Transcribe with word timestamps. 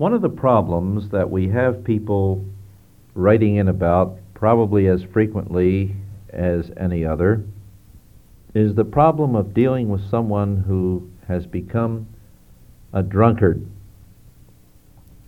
One 0.00 0.14
of 0.14 0.22
the 0.22 0.30
problems 0.30 1.10
that 1.10 1.30
we 1.30 1.48
have 1.48 1.84
people 1.84 2.42
writing 3.14 3.56
in 3.56 3.68
about, 3.68 4.16
probably 4.32 4.86
as 4.86 5.02
frequently 5.02 5.94
as 6.30 6.70
any 6.78 7.04
other, 7.04 7.44
is 8.54 8.74
the 8.74 8.84
problem 8.86 9.36
of 9.36 9.52
dealing 9.52 9.90
with 9.90 10.08
someone 10.08 10.64
who 10.66 11.10
has 11.28 11.44
become 11.44 12.06
a 12.94 13.02
drunkard. 13.02 13.66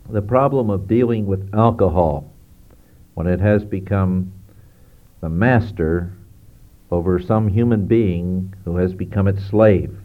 The 0.09 0.23
problem 0.23 0.71
of 0.71 0.87
dealing 0.87 1.27
with 1.27 1.53
alcohol 1.53 2.33
when 3.13 3.27
it 3.27 3.41
has 3.41 3.63
become 3.63 4.33
the 5.21 5.29
master 5.29 6.13
over 6.89 7.19
some 7.19 7.47
human 7.47 7.85
being 7.85 8.55
who 8.65 8.77
has 8.77 8.95
become 8.95 9.27
its 9.27 9.45
slave. 9.45 9.95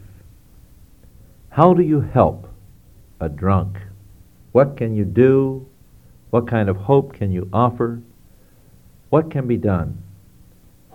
How 1.49 1.73
do 1.73 1.81
you 1.81 2.01
help 2.01 2.47
a 3.19 3.29
drunk? 3.29 3.79
What 4.51 4.77
can 4.77 4.95
you 4.95 5.05
do? 5.05 5.67
What 6.31 6.47
kind 6.47 6.69
of 6.69 6.77
hope 6.77 7.13
can 7.13 7.31
you 7.31 7.49
offer? 7.53 8.01
What 9.09 9.31
can 9.31 9.47
be 9.47 9.57
done? 9.57 10.03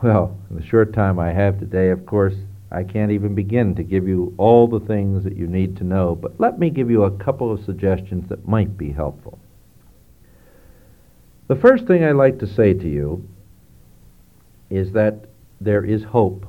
Well, 0.03 0.37
in 0.51 0.57
the 0.57 0.67
short 0.67 0.93
time 0.93 1.19
I 1.19 1.33
have 1.33 1.59
today, 1.59 1.91
of 1.91 2.07
course, 2.07 2.35
I 2.71 2.83
can't 2.83 3.13
even 3.13 3.35
begin 3.35 3.75
to 3.77 3.83
give 3.83 4.09
you 4.09 4.35
all 4.37 4.67
the 4.67 4.81
things 4.81 5.23
that 5.25 5.37
you 5.37 5.47
need 5.47 5.77
to 5.77 5.85
know, 5.85 6.15
but 6.15 6.41
let 6.41 6.59
me 6.59 6.71
give 6.71 6.91
you 6.91 7.05
a 7.05 7.11
couple 7.11 7.53
of 7.53 7.65
suggestions 7.65 8.29
that 8.29 8.49
might 8.49 8.77
be 8.77 8.91
helpful. 8.91 9.39
The 11.47 11.57
first 11.57 11.87
thing 11.87 12.03
I'd 12.03 12.13
like 12.13 12.39
to 12.41 12.47
say 12.47 12.75
to 12.75 12.89
you 12.89 13.29
is 14.71 14.93
that 14.93 15.27
there 15.61 15.85
is 15.85 16.03
hope. 16.03 16.47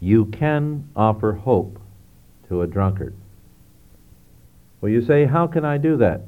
You 0.00 0.26
can 0.26 0.88
offer 0.94 1.32
hope 1.32 1.78
to 2.48 2.62
a 2.62 2.66
drunkard. 2.66 3.14
Well, 4.80 4.90
you 4.90 5.02
say, 5.02 5.26
how 5.26 5.46
can 5.46 5.64
I 5.64 5.78
do 5.78 5.96
that? 5.98 6.22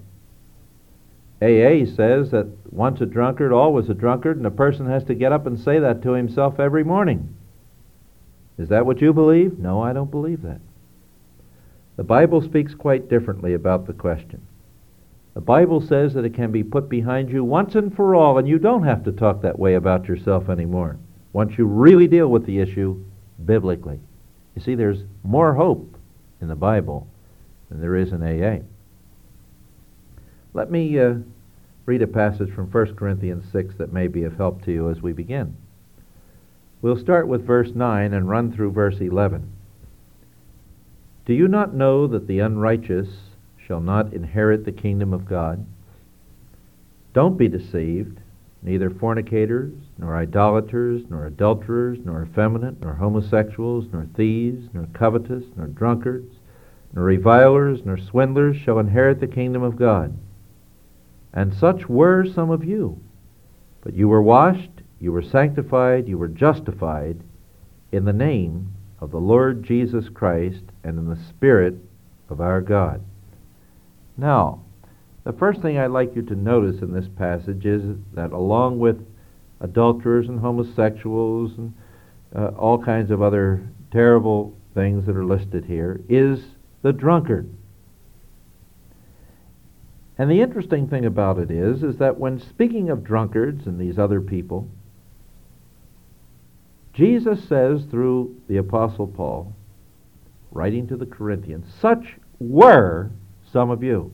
AA 1.41 1.87
says 1.87 2.31
that 2.31 2.49
once 2.71 3.01
a 3.01 3.07
drunkard, 3.07 3.53
always 3.53 3.89
a 3.89 3.95
drunkard, 3.95 4.37
and 4.37 4.47
a 4.47 4.51
person 4.51 4.87
has 4.87 5.05
to 5.05 5.15
get 5.15 5.33
up 5.33 5.47
and 5.47 5.59
say 5.59 5.79
that 5.81 6.03
to 6.03 6.13
himself 6.13 6.61
every 6.61 6.85
morning. 6.85 7.35
Is 8.59 8.69
that 8.69 8.87
what 8.87 9.01
you 9.01 9.13
believe? 9.13 9.59
No, 9.59 9.83
I 9.83 9.93
don't 9.93 10.11
believe 10.11 10.43
that. 10.43 10.61
The 11.97 12.05
Bible 12.05 12.43
speaks 12.43 12.75
quite 12.75 13.09
differently 13.09 13.55
about 13.55 13.87
the 13.87 13.93
question. 13.93 14.47
The 15.35 15.41
Bible 15.41 15.81
says 15.81 16.15
that 16.15 16.25
it 16.25 16.35
can 16.35 16.53
be 16.53 16.63
put 16.63 16.89
behind 16.89 17.31
you 17.31 17.43
once 17.43 17.75
and 17.75 17.95
for 17.95 18.15
all, 18.15 18.39
and 18.39 18.47
you 18.47 18.59
don't 18.59 18.85
have 18.85 19.03
to 19.05 19.13
talk 19.13 19.43
that 19.43 19.59
way 19.59 19.75
about 19.75 20.07
yourself 20.07 20.49
anymore 20.49 20.99
once 21.33 21.57
you 21.57 21.65
really 21.65 22.07
deal 22.07 22.29
with 22.29 22.45
the 22.45 22.61
issue 22.61 23.03
biblically. 23.45 23.99
You 24.55 24.63
see, 24.63 24.75
there's 24.75 25.05
more 25.25 25.55
hope 25.55 25.97
in 26.41 26.49
the 26.49 26.55
Bible 26.55 27.09
than 27.73 27.81
there 27.81 27.97
is 27.97 28.13
in 28.13 28.23
AA. 28.23 28.63
Let 30.53 30.71
me 30.71 30.99
uh, 30.99 31.15
read 31.87 32.03
a 32.03 32.07
passage 32.07 32.53
from 32.53 32.71
1 32.71 32.97
Corinthians 32.97 33.45
6 33.51 33.77
that 33.79 33.93
may 33.93 34.09
be 34.09 34.25
of 34.25 34.37
help 34.37 34.63
to 34.65 34.73
you 34.73 34.91
as 34.91 35.01
we 35.01 35.13
begin. 35.13 35.57
We'll 36.83 36.99
start 36.99 37.29
with 37.29 37.47
verse 37.47 37.71
9 37.75 38.13
and 38.13 38.29
run 38.29 38.53
through 38.53 38.73
verse 38.73 39.01
11. 39.01 39.51
Do 41.25 41.33
you 41.33 41.49
not 41.49 41.75
know 41.75 42.07
that 42.09 42.27
the 42.27 42.41
unrighteous 42.41 43.09
shall 43.67 43.81
not 43.81 44.13
inherit 44.13 44.65
the 44.65 44.73
kingdom 44.73 45.15
of 45.15 45.29
God? 45.29 45.65
Don't 47.15 47.39
be 47.39 47.49
deceived. 47.49 48.19
Neither 48.65 48.91
fornicators, 48.91 49.73
nor 49.99 50.17
idolaters, 50.17 51.03
nor 51.09 51.27
adulterers, 51.27 51.99
nor 52.05 52.23
effeminate, 52.23 52.81
nor 52.81 52.95
homosexuals, 52.95 53.87
nor 53.93 54.07
thieves, 54.15 54.69
nor 54.73 54.87
covetous, 54.93 55.45
nor 55.57 55.67
drunkards, 55.67 56.37
nor 56.95 57.05
revilers, 57.05 57.81
nor 57.85 57.97
swindlers 57.97 58.57
shall 58.57 58.79
inherit 58.79 59.21
the 59.21 59.27
kingdom 59.27 59.63
of 59.63 59.77
God. 59.77 60.17
And 61.33 61.55
such 61.55 61.89
were 61.89 62.27
some 62.27 62.51
of 62.51 62.65
you. 62.65 63.01
But 63.83 63.95
you 63.95 64.09
were 64.09 64.23
washed, 64.23 64.71
you 65.01 65.13
were 65.13 65.23
sanctified, 65.23 66.07
you 66.07 66.19
were 66.19 66.29
justified 66.29 67.21
in 67.91 68.05
the 68.05 68.13
name 68.13 68.75
of 69.01 69.11
the 69.11 69.21
Lord 69.21 69.65
Jesus 69.65 70.09
Christ 70.09 70.63
and 70.85 70.99
in 70.99 71.09
the 71.09 71.19
Spirit 71.29 71.75
of 72.29 72.41
our 72.41 72.61
God. 72.61 73.03
Now, 74.17 74.63
the 75.25 75.33
first 75.33 75.61
thing 75.61 75.79
I'd 75.79 75.87
like 75.87 76.15
you 76.15 76.23
to 76.23 76.35
notice 76.35 76.83
in 76.83 76.93
this 76.93 77.09
passage 77.17 77.65
is 77.65 77.83
that 78.13 78.33
along 78.33 78.79
with 78.79 79.05
adulterers 79.61 80.29
and 80.29 80.41
homosexuals 80.41 81.53
and 81.57 81.75
uh, 82.35 82.49
all 82.59 82.83
kinds 82.83 83.11
of 83.11 83.23
other 83.23 83.69
terrible 83.91 84.57
things 84.75 85.07
that 85.07 85.17
are 85.17 85.25
listed 85.25 85.65
here 85.65 86.01
is 86.09 86.41
the 86.83 86.93
drunkard. 86.93 87.49
And 90.19 90.31
the 90.31 90.41
interesting 90.41 90.89
thing 90.89 91.05
about 91.05 91.39
it 91.39 91.51
is, 91.51 91.83
is 91.83 91.97
that 91.99 92.19
when 92.19 92.39
speaking 92.39 92.91
of 92.91 93.03
drunkards 93.03 93.67
and 93.67 93.81
these 93.81 93.99
other 93.99 94.21
people, 94.21 94.69
Jesus 96.93 97.43
says 97.49 97.85
through 97.91 98.37
the 98.49 98.59
Apostle 98.59 99.07
Paul, 99.07 99.55
writing 100.51 100.87
to 100.89 100.97
the 100.97 101.07
Corinthians, 101.07 101.67
such 101.81 102.17
were 102.39 103.11
some 103.51 103.71
of 103.71 103.83
you. 103.83 104.13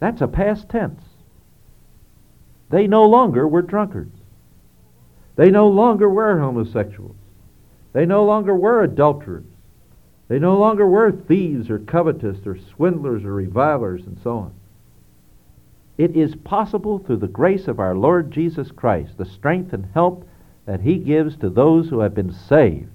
That's 0.00 0.20
a 0.20 0.28
past 0.28 0.68
tense. 0.68 1.00
They 2.70 2.86
no 2.86 3.04
longer 3.04 3.46
were 3.46 3.62
drunkards. 3.62 4.18
They 5.36 5.50
no 5.50 5.68
longer 5.68 6.08
were 6.08 6.40
homosexuals. 6.40 7.16
They 7.92 8.06
no 8.06 8.24
longer 8.24 8.54
were 8.54 8.82
adulterers. 8.82 9.44
They 10.28 10.38
no 10.38 10.58
longer 10.58 10.86
were 10.86 11.12
thieves 11.12 11.70
or 11.70 11.78
covetous 11.78 12.38
or 12.46 12.56
swindlers 12.56 13.24
or 13.24 13.32
revilers 13.32 14.04
and 14.06 14.18
so 14.22 14.38
on. 14.38 14.54
It 15.98 16.16
is 16.16 16.34
possible 16.34 16.98
through 16.98 17.18
the 17.18 17.28
grace 17.28 17.68
of 17.68 17.78
our 17.78 17.94
Lord 17.94 18.30
Jesus 18.30 18.70
Christ, 18.70 19.16
the 19.16 19.24
strength 19.24 19.72
and 19.72 19.86
help 19.94 20.28
that 20.66 20.80
He 20.80 20.98
gives 20.98 21.36
to 21.36 21.48
those 21.48 21.88
who 21.88 22.00
have 22.00 22.14
been 22.14 22.32
saved, 22.32 22.90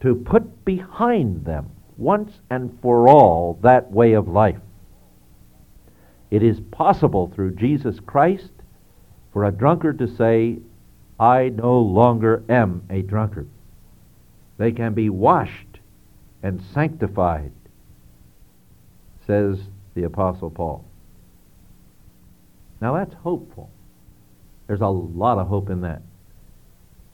to 0.00 0.14
put 0.14 0.64
behind 0.64 1.44
them 1.44 1.70
once 1.96 2.32
and 2.50 2.76
for 2.80 3.08
all 3.08 3.58
that 3.62 3.92
way 3.92 4.14
of 4.14 4.26
life. 4.26 4.58
It 6.30 6.42
is 6.42 6.60
possible 6.70 7.30
through 7.32 7.56
Jesus 7.56 8.00
Christ 8.00 8.50
for 9.32 9.44
a 9.44 9.52
drunkard 9.52 9.98
to 9.98 10.08
say, 10.08 10.58
I 11.20 11.50
no 11.50 11.78
longer 11.78 12.42
am 12.48 12.82
a 12.90 13.02
drunkard. 13.02 13.48
They 14.56 14.72
can 14.72 14.94
be 14.94 15.10
washed 15.10 15.71
and 16.42 16.62
sanctified, 16.74 17.52
says 19.26 19.58
the 19.94 20.04
Apostle 20.04 20.50
Paul. 20.50 20.84
Now 22.80 22.94
that's 22.94 23.14
hopeful. 23.14 23.70
There's 24.66 24.80
a 24.80 24.88
lot 24.88 25.38
of 25.38 25.48
hope 25.48 25.70
in 25.70 25.82
that. 25.82 26.02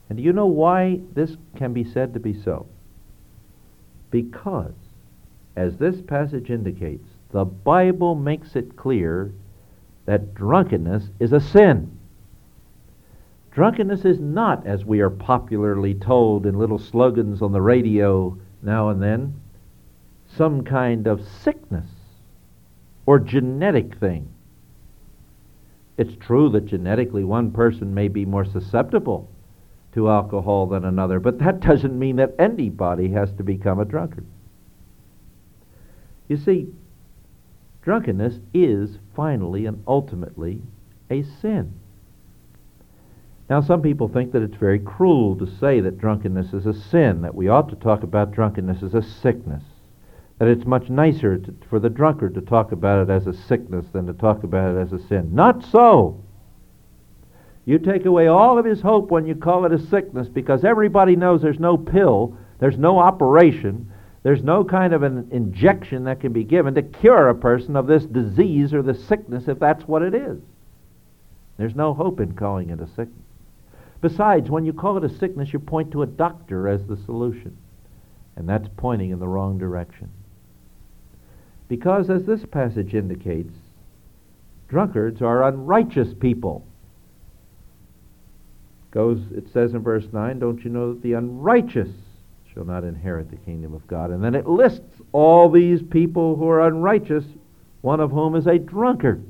And 0.09 0.17
do 0.17 0.23
you 0.23 0.33
know 0.33 0.47
why 0.47 0.99
this 1.13 1.37
can 1.55 1.73
be 1.73 1.83
said 1.83 2.13
to 2.13 2.19
be 2.19 2.33
so? 2.33 2.65
Because, 4.09 4.73
as 5.55 5.77
this 5.77 6.01
passage 6.01 6.49
indicates, 6.49 7.07
the 7.31 7.45
Bible 7.45 8.15
makes 8.15 8.55
it 8.55 8.75
clear 8.75 9.31
that 10.05 10.33
drunkenness 10.33 11.09
is 11.19 11.31
a 11.31 11.39
sin. 11.39 11.95
Drunkenness 13.51 14.05
is 14.05 14.19
not, 14.19 14.65
as 14.65 14.85
we 14.85 15.01
are 15.01 15.11
popularly 15.11 15.93
told 15.93 16.47
in 16.47 16.57
little 16.57 16.79
slogans 16.79 17.43
on 17.43 17.51
the 17.51 17.61
radio, 17.61 18.35
now 18.61 18.89
and 18.89 19.01
then 19.01 19.33
some 20.35 20.63
kind 20.63 21.07
of 21.07 21.25
sickness 21.43 21.89
or 23.05 23.19
genetic 23.19 23.95
thing. 23.95 24.29
It's 25.97 26.15
true 26.19 26.49
that 26.51 26.65
genetically 26.65 27.23
one 27.23 27.51
person 27.51 27.93
may 27.93 28.07
be 28.07 28.25
more 28.25 28.45
susceptible 28.45 29.29
to 29.93 30.09
alcohol 30.09 30.67
than 30.67 30.85
another, 30.85 31.19
but 31.19 31.39
that 31.39 31.59
doesn't 31.67 31.97
mean 31.97 32.17
that 32.17 32.35
anybody 32.39 33.09
has 33.09 33.31
to 33.33 33.43
become 33.43 33.79
a 33.79 33.85
drunkard. 33.85 34.25
You 36.27 36.37
see, 36.37 36.67
drunkenness 37.81 38.39
is 38.53 38.99
finally 39.15 39.65
and 39.65 39.83
ultimately 39.87 40.61
a 41.09 41.23
sin. 41.23 41.73
Now, 43.49 43.61
some 43.61 43.81
people 43.81 44.07
think 44.07 44.31
that 44.33 44.43
it's 44.43 44.57
very 44.57 44.77
cruel 44.77 45.35
to 45.37 45.47
say 45.59 45.79
that 45.79 45.97
drunkenness 45.97 46.53
is 46.53 46.67
a 46.67 46.73
sin, 46.73 47.23
that 47.23 47.33
we 47.33 47.47
ought 47.47 47.69
to 47.69 47.75
talk 47.75 48.03
about 48.03 48.31
drunkenness 48.31 48.83
as 48.83 48.93
a 48.93 49.01
sickness, 49.01 49.63
that 50.37 50.47
it's 50.47 50.65
much 50.65 50.87
nicer 50.89 51.39
to, 51.39 51.55
for 51.67 51.79
the 51.79 51.89
drunkard 51.89 52.35
to 52.35 52.41
talk 52.41 52.71
about 52.71 53.09
it 53.09 53.11
as 53.11 53.25
a 53.25 53.33
sickness 53.33 53.87
than 53.91 54.05
to 54.05 54.13
talk 54.13 54.43
about 54.43 54.75
it 54.75 54.79
as 54.79 54.93
a 54.93 55.07
sin. 55.07 55.33
Not 55.33 55.65
so. 55.65 56.23
You 57.65 57.79
take 57.79 58.05
away 58.05 58.27
all 58.27 58.59
of 58.59 58.65
his 58.65 58.81
hope 58.81 59.09
when 59.09 59.25
you 59.25 59.33
call 59.33 59.65
it 59.65 59.73
a 59.73 59.79
sickness 59.87 60.27
because 60.27 60.63
everybody 60.63 61.15
knows 61.15 61.41
there's 61.41 61.59
no 61.59 61.75
pill, 61.75 62.37
there's 62.59 62.77
no 62.77 62.99
operation, 62.99 63.91
there's 64.21 64.43
no 64.43 64.63
kind 64.63 64.93
of 64.93 65.01
an 65.01 65.27
injection 65.31 66.03
that 66.03 66.19
can 66.19 66.33
be 66.33 66.43
given 66.43 66.75
to 66.75 66.83
cure 66.83 67.29
a 67.29 67.35
person 67.35 67.75
of 67.75 67.87
this 67.87 68.05
disease 68.05 68.75
or 68.75 68.83
this 68.83 69.03
sickness 69.07 69.47
if 69.47 69.57
that's 69.57 69.87
what 69.87 70.03
it 70.03 70.13
is. 70.13 70.37
There's 71.57 71.75
no 71.75 71.95
hope 71.95 72.19
in 72.19 72.33
calling 72.33 72.69
it 72.69 72.79
a 72.79 72.87
sickness. 72.87 73.25
Besides, 74.01 74.49
when 74.49 74.65
you 74.65 74.73
call 74.73 74.97
it 74.97 75.03
a 75.03 75.17
sickness, 75.17 75.51
you 75.51 75.59
point 75.59 75.91
to 75.91 76.03
a 76.03 76.07
doctor 76.07 76.67
as 76.67 76.85
the 76.85 76.97
solution. 77.05 77.57
And 78.35 78.47
that's 78.47 78.69
pointing 78.77 79.11
in 79.11 79.19
the 79.19 79.27
wrong 79.27 79.57
direction. 79.57 80.09
Because, 81.67 82.09
as 82.09 82.25
this 82.25 82.45
passage 82.45 82.93
indicates, 82.93 83.53
drunkards 84.69 85.21
are 85.21 85.43
unrighteous 85.43 86.13
people. 86.19 86.65
Goes, 88.91 89.19
it 89.35 89.51
says 89.53 89.73
in 89.73 89.81
verse 89.81 90.05
9, 90.11 90.39
Don't 90.39 90.63
you 90.63 90.69
know 90.69 90.93
that 90.93 91.03
the 91.03 91.13
unrighteous 91.13 91.89
shall 92.53 92.65
not 92.65 92.83
inherit 92.83 93.29
the 93.29 93.37
kingdom 93.37 93.73
of 93.73 93.85
God? 93.87 94.09
And 94.09 94.23
then 94.23 94.33
it 94.33 94.47
lists 94.47 95.01
all 95.11 95.49
these 95.49 95.81
people 95.81 96.35
who 96.37 96.47
are 96.47 96.65
unrighteous, 96.65 97.25
one 97.81 97.99
of 97.99 98.11
whom 98.11 98.35
is 98.35 98.47
a 98.47 98.57
drunkard. 98.57 99.23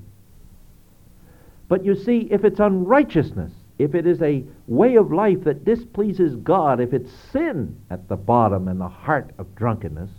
But 1.67 1.83
you 1.83 1.95
see, 1.95 2.27
if 2.31 2.45
it's 2.45 2.59
unrighteousness, 2.59 3.51
if 3.79 3.95
it 3.95 4.05
is 4.05 4.21
a 4.21 4.43
way 4.67 4.95
of 4.95 5.11
life 5.11 5.45
that 5.45 5.63
displeases 5.63 6.35
God, 6.35 6.81
if 6.81 6.93
it's 6.93 7.11
sin 7.31 7.77
at 7.89 8.09
the 8.09 8.17
bottom 8.17 8.67
and 8.67 8.79
the 8.79 8.89
heart 8.89 9.31
of 9.37 9.55
drunkenness, 9.55 10.11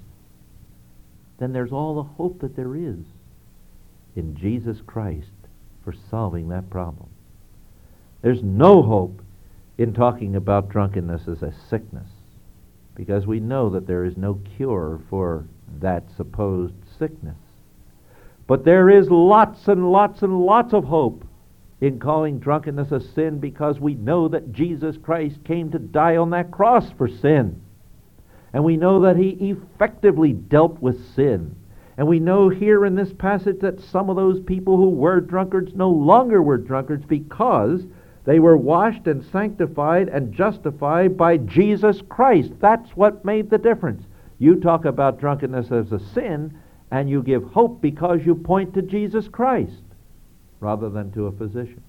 then 1.39 1.53
there's 1.53 1.71
all 1.71 1.95
the 1.95 2.03
hope 2.03 2.41
that 2.41 2.57
there 2.57 2.75
is 2.75 2.99
in 4.17 4.35
Jesus 4.35 4.79
Christ 4.87 5.29
for 5.85 5.95
solving 6.11 6.49
that 6.49 6.71
problem. 6.71 7.09
There's 8.23 8.43
no 8.43 8.83
hope 8.83 9.23
in 9.77 9.93
talking 9.93 10.37
about 10.37 10.71
drunkenness 10.71 11.29
as 11.29 11.43
a 11.43 11.55
sickness 11.69 12.09
because 12.95 13.27
we 13.27 13.41
know 13.41 13.71
that 13.71 13.87
there 13.87 14.05
is 14.05 14.17
no 14.17 14.41
cure 14.57 15.01
for 15.09 15.45
that 15.81 16.05
supposed 16.17 16.75
sickness. 16.99 17.37
But 18.47 18.65
there 18.65 18.91
is 18.91 19.09
lots 19.11 19.69
and 19.69 19.91
lots 19.91 20.23
and 20.23 20.41
lots 20.41 20.73
of 20.73 20.85
hope 20.85 21.25
in 21.81 21.99
calling 21.99 22.39
drunkenness 22.39 22.93
a 22.93 23.01
sin 23.01 23.39
because 23.39 23.81
we 23.81 23.95
know 23.95 24.29
that 24.29 24.53
Jesus 24.53 24.97
Christ 24.99 25.43
came 25.45 25.71
to 25.71 25.79
die 25.79 26.17
on 26.17 26.31
that 26.31 26.51
cross 26.51 26.91
for 26.99 27.09
sin. 27.09 27.61
And 28.53 28.65
we 28.65 28.77
know 28.77 29.01
that 29.03 29.17
he 29.17 29.31
effectively 29.51 30.33
dealt 30.33 30.81
with 30.81 31.15
sin. 31.15 31.57
And 31.97 32.07
we 32.07 32.19
know 32.19 32.49
here 32.49 32.85
in 32.85 32.95
this 32.95 33.13
passage 33.13 33.61
that 33.61 33.81
some 33.81 34.11
of 34.11 34.17
those 34.17 34.41
people 34.41 34.77
who 34.77 34.91
were 34.91 35.21
drunkards 35.21 35.75
no 35.75 35.91
longer 35.91 36.43
were 36.43 36.59
drunkards 36.59 37.05
because 37.07 37.83
they 38.25 38.39
were 38.39 38.57
washed 38.57 39.07
and 39.07 39.25
sanctified 39.25 40.09
and 40.09 40.35
justified 40.35 41.17
by 41.17 41.39
Jesus 41.39 42.03
Christ. 42.09 42.53
That's 42.61 42.91
what 42.91 43.25
made 43.25 43.49
the 43.49 43.59
difference. 43.59 44.05
You 44.39 44.57
talk 44.57 44.85
about 44.85 45.21
drunkenness 45.21 45.71
as 45.73 45.93
a 45.93 45.99
sin, 45.99 46.59
and 46.91 47.09
you 47.09 47.23
give 47.23 47.45
hope 47.45 47.81
because 47.81 48.21
you 48.25 48.35
point 48.35 48.75
to 48.75 48.83
Jesus 48.83 49.29
Christ 49.29 49.83
rather 50.61 50.89
than 50.89 51.11
to 51.13 51.27
a 51.27 51.33
physician. 51.33 51.83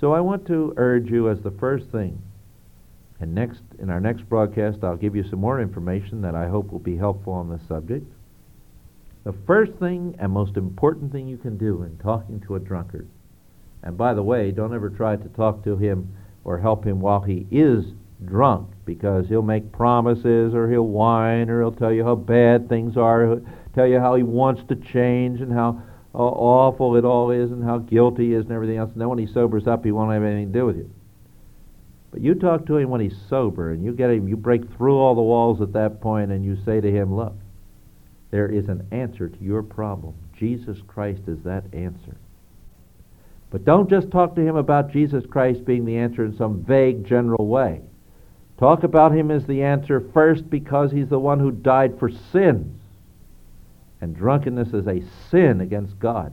So 0.00 0.12
I 0.12 0.20
want 0.20 0.46
to 0.46 0.74
urge 0.76 1.10
you 1.10 1.30
as 1.30 1.40
the 1.40 1.50
first 1.50 1.86
thing 1.90 2.20
and 3.20 3.34
next, 3.34 3.62
in 3.78 3.88
our 3.90 4.00
next 4.00 4.28
broadcast, 4.28 4.78
I'll 4.82 4.96
give 4.96 5.16
you 5.16 5.24
some 5.28 5.40
more 5.40 5.60
information 5.60 6.20
that 6.22 6.34
I 6.34 6.48
hope 6.48 6.70
will 6.70 6.78
be 6.78 6.96
helpful 6.96 7.32
on 7.32 7.48
this 7.48 7.66
subject. 7.66 8.06
The 9.24 9.34
first 9.46 9.72
thing 9.80 10.14
and 10.18 10.30
most 10.30 10.56
important 10.56 11.12
thing 11.12 11.26
you 11.26 11.38
can 11.38 11.56
do 11.56 11.82
in 11.82 11.96
talking 11.98 12.40
to 12.46 12.56
a 12.56 12.60
drunkard, 12.60 13.08
and 13.82 13.96
by 13.96 14.14
the 14.14 14.22
way, 14.22 14.50
don't 14.50 14.74
ever 14.74 14.90
try 14.90 15.16
to 15.16 15.28
talk 15.30 15.64
to 15.64 15.76
him 15.76 16.14
or 16.44 16.58
help 16.58 16.84
him 16.84 17.00
while 17.00 17.22
he 17.22 17.46
is 17.50 17.84
drunk, 18.24 18.68
because 18.84 19.26
he'll 19.28 19.42
make 19.42 19.72
promises 19.72 20.54
or 20.54 20.70
he'll 20.70 20.86
whine 20.86 21.50
or 21.50 21.60
he'll 21.60 21.72
tell 21.72 21.92
you 21.92 22.04
how 22.04 22.14
bad 22.14 22.68
things 22.68 22.96
are, 22.96 23.40
tell 23.76 23.86
you 23.86 24.00
how 24.00 24.16
he 24.16 24.22
wants 24.22 24.62
to 24.68 24.74
change 24.74 25.40
and 25.40 25.52
how 25.52 25.82
uh, 26.14 26.18
awful 26.18 26.96
it 26.96 27.04
all 27.04 27.30
is 27.30 27.52
and 27.52 27.62
how 27.62 27.78
guilty 27.78 28.28
he 28.28 28.32
is 28.32 28.44
and 28.44 28.52
everything 28.52 28.78
else. 28.78 28.90
And 28.90 29.00
then 29.00 29.08
when 29.08 29.18
he 29.18 29.26
sobers 29.26 29.66
up, 29.66 29.84
he 29.84 29.92
won't 29.92 30.12
have 30.12 30.24
anything 30.24 30.52
to 30.52 30.58
do 30.58 30.66
with 30.66 30.76
you. 30.78 30.90
But 32.10 32.22
you 32.22 32.34
talk 32.34 32.66
to 32.66 32.78
him 32.78 32.88
when 32.88 33.02
he's 33.02 33.16
sober, 33.28 33.72
and 33.72 33.84
you 33.84 33.92
get 33.92 34.10
him, 34.10 34.26
you 34.26 34.36
break 34.36 34.62
through 34.76 34.96
all 34.96 35.14
the 35.14 35.20
walls 35.20 35.60
at 35.60 35.74
that 35.74 36.00
point, 36.00 36.32
and 36.32 36.42
you 36.42 36.56
say 36.64 36.80
to 36.80 36.90
him, 36.90 37.14
Look, 37.14 37.34
there 38.30 38.48
is 38.48 38.68
an 38.68 38.86
answer 38.90 39.28
to 39.28 39.38
your 39.44 39.62
problem. 39.62 40.14
Jesus 40.38 40.78
Christ 40.86 41.22
is 41.26 41.38
that 41.44 41.64
answer. 41.74 42.16
But 43.50 43.66
don't 43.66 43.90
just 43.90 44.10
talk 44.10 44.34
to 44.34 44.40
him 44.40 44.56
about 44.56 44.90
Jesus 44.90 45.24
Christ 45.26 45.66
being 45.66 45.84
the 45.84 45.98
answer 45.98 46.24
in 46.24 46.36
some 46.36 46.64
vague 46.64 47.06
general 47.06 47.46
way. 47.46 47.82
Talk 48.58 48.82
about 48.84 49.12
him 49.12 49.30
as 49.30 49.46
the 49.46 49.62
answer 49.62 50.00
first 50.14 50.48
because 50.48 50.90
he's 50.90 51.08
the 51.08 51.18
one 51.18 51.38
who 51.38 51.52
died 51.52 51.98
for 51.98 52.10
sins. 52.32 52.80
And 54.00 54.14
drunkenness 54.14 54.72
is 54.72 54.86
a 54.86 55.02
sin 55.30 55.60
against 55.60 55.98
God. 55.98 56.32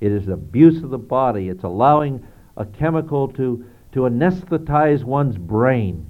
It 0.00 0.12
is 0.12 0.28
abuse 0.28 0.82
of 0.82 0.90
the 0.90 0.98
body. 0.98 1.48
It's 1.48 1.64
allowing 1.64 2.26
a 2.56 2.64
chemical 2.64 3.28
to 3.28 3.64
to 3.92 4.00
anesthetize 4.00 5.04
one's 5.04 5.36
brain 5.36 6.06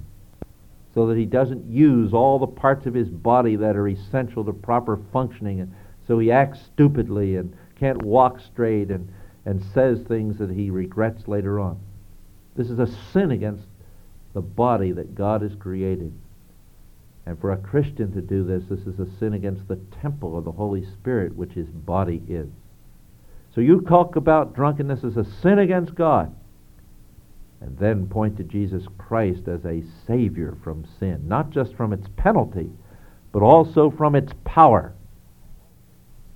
so 0.93 1.07
that 1.07 1.17
he 1.17 1.25
doesn't 1.25 1.65
use 1.65 2.13
all 2.13 2.39
the 2.39 2.47
parts 2.47 2.85
of 2.85 2.93
his 2.93 3.09
body 3.09 3.55
that 3.55 3.75
are 3.75 3.87
essential 3.87 4.43
to 4.45 4.53
proper 4.53 4.99
functioning. 5.11 5.59
And 5.59 5.73
so 6.07 6.19
he 6.19 6.31
acts 6.31 6.59
stupidly 6.61 7.35
and 7.35 7.55
can't 7.79 8.01
walk 8.01 8.39
straight 8.39 8.89
and, 8.89 9.11
and 9.45 9.63
says 9.73 9.99
things 10.01 10.37
that 10.37 10.51
he 10.51 10.69
regrets 10.69 11.27
later 11.27 11.59
on. 11.59 11.79
This 12.55 12.69
is 12.69 12.79
a 12.79 12.87
sin 13.11 13.31
against 13.31 13.65
the 14.33 14.41
body 14.41 14.91
that 14.91 15.15
God 15.15 15.41
has 15.41 15.55
created. 15.55 16.13
And 17.25 17.39
for 17.39 17.51
a 17.51 17.57
Christian 17.57 18.11
to 18.13 18.21
do 18.21 18.43
this, 18.43 18.63
this 18.69 18.85
is 18.85 18.99
a 18.99 19.17
sin 19.17 19.33
against 19.33 19.67
the 19.67 19.79
temple 20.01 20.37
of 20.37 20.43
the 20.43 20.51
Holy 20.51 20.85
Spirit, 20.85 21.35
which 21.35 21.53
his 21.53 21.69
body 21.69 22.21
is. 22.27 22.49
So 23.55 23.61
you 23.61 23.81
talk 23.81 24.15
about 24.15 24.55
drunkenness 24.55 25.03
as 25.03 25.15
a 25.15 25.25
sin 25.41 25.59
against 25.59 25.95
God 25.95 26.35
and 27.63 27.77
then 27.77 28.07
point 28.07 28.35
to 28.37 28.43
Jesus 28.43 28.83
Christ 28.97 29.47
as 29.47 29.63
a 29.63 29.83
Savior 30.05 30.57
from 30.63 30.85
sin, 30.99 31.21
not 31.25 31.49
just 31.49 31.73
from 31.75 31.93
its 31.93 32.07
penalty, 32.17 32.69
but 33.31 33.41
also 33.41 33.89
from 33.89 34.15
its 34.15 34.33
power. 34.43 34.93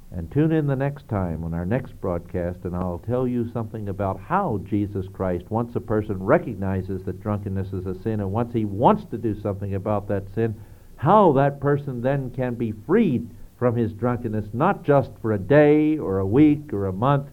And 0.10 0.32
tune 0.32 0.54
in 0.54 0.68
the 0.68 0.76
next 0.76 1.10
time 1.10 1.44
on 1.44 1.54
our 1.54 1.66
next 1.66 2.00
broadcast, 2.00 2.60
and 2.64 2.74
I'll 2.74 3.04
tell 3.06 3.28
you 3.28 3.52
something 3.52 3.90
about 3.90 4.22
how 4.22 4.62
Jesus 4.70 5.06
Christ, 5.12 5.44
once 5.50 5.76
a 5.76 5.82
person 5.82 6.24
recognizes 6.24 7.04
that 7.04 7.22
drunkenness 7.22 7.74
is 7.74 7.86
a 7.86 8.02
sin, 8.02 8.22
and 8.22 8.32
once 8.32 8.54
he 8.54 8.64
wants 8.64 9.04
to 9.12 9.18
do 9.18 9.38
something 9.42 9.76
about 9.76 10.08
that 10.08 10.34
sin, 10.34 10.56
how 10.98 11.32
that 11.34 11.60
person 11.60 12.02
then 12.02 12.32
can 12.32 12.56
be 12.56 12.74
freed 12.86 13.30
from 13.58 13.76
his 13.76 13.94
drunkenness, 13.94 14.48
not 14.54 14.84
just 14.84 15.12
for 15.22 15.34
a 15.34 15.40
day 15.40 15.98
or 15.98 16.20
a 16.20 16.26
week 16.26 16.74
or 16.74 16.88
a 16.88 16.94
month, 16.94 17.28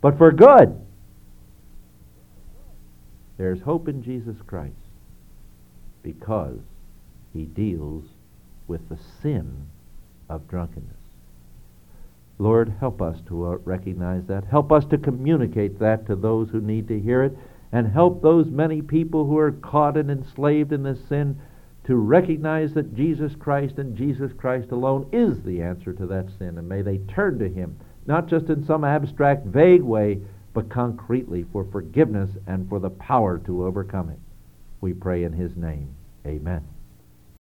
but 0.00 0.16
for 0.16 0.32
good. 0.32 0.80
There's 3.36 3.60
hope 3.60 3.88
in 3.88 4.02
Jesus 4.02 4.36
Christ 4.46 4.74
because 6.02 6.58
he 7.32 7.44
deals 7.44 8.04
with 8.66 8.88
the 8.88 8.98
sin 9.22 9.66
of 10.28 10.48
drunkenness. 10.48 10.94
Lord, 12.38 12.72
help 12.80 13.02
us 13.02 13.18
to 13.28 13.46
uh, 13.46 13.56
recognize 13.64 14.24
that. 14.26 14.44
Help 14.44 14.70
us 14.70 14.84
to 14.86 14.98
communicate 14.98 15.78
that 15.80 16.06
to 16.06 16.16
those 16.16 16.50
who 16.50 16.60
need 16.60 16.86
to 16.88 17.00
hear 17.00 17.24
it, 17.24 17.36
and 17.72 17.92
help 17.92 18.22
those 18.22 18.46
many 18.46 18.80
people 18.80 19.26
who 19.26 19.38
are 19.38 19.52
caught 19.52 19.96
and 19.96 20.10
enslaved 20.10 20.72
in 20.72 20.82
this 20.82 20.98
sin 21.08 21.40
to 21.88 21.96
recognize 21.96 22.74
that 22.74 22.94
Jesus 22.94 23.32
Christ 23.38 23.78
and 23.78 23.96
Jesus 23.96 24.30
Christ 24.36 24.72
alone 24.72 25.08
is 25.10 25.42
the 25.42 25.62
answer 25.62 25.94
to 25.94 26.06
that 26.06 26.28
sin, 26.38 26.58
and 26.58 26.68
may 26.68 26.82
they 26.82 26.98
turn 26.98 27.38
to 27.38 27.48
him, 27.48 27.78
not 28.06 28.26
just 28.26 28.50
in 28.50 28.62
some 28.62 28.84
abstract, 28.84 29.46
vague 29.46 29.80
way, 29.80 30.20
but 30.52 30.68
concretely 30.68 31.46
for 31.50 31.64
forgiveness 31.64 32.28
and 32.46 32.68
for 32.68 32.78
the 32.78 32.90
power 32.90 33.38
to 33.38 33.64
overcome 33.64 34.10
it. 34.10 34.18
We 34.82 34.92
pray 34.92 35.24
in 35.24 35.32
his 35.32 35.56
name. 35.56 35.94
Amen. 36.26 36.62